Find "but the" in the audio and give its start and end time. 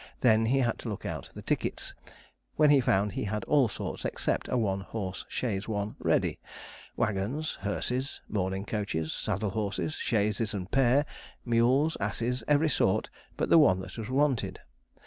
13.37-13.59